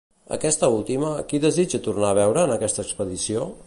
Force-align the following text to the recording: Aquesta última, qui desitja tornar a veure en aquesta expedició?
Aquesta 0.37 0.69
última, 0.77 1.11
qui 1.33 1.43
desitja 1.45 1.83
tornar 1.91 2.11
a 2.15 2.19
veure 2.23 2.49
en 2.49 2.59
aquesta 2.59 2.89
expedició? 2.89 3.51